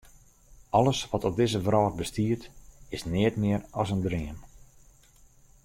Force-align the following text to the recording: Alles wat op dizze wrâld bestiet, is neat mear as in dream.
Alles 0.77 1.01
wat 1.09 1.23
op 1.29 1.35
dizze 1.35 1.61
wrâld 1.67 1.95
bestiet, 1.99 2.43
is 2.95 3.03
neat 3.11 3.35
mear 3.41 3.61
as 3.79 3.89
in 3.95 4.01
dream. 4.07 4.37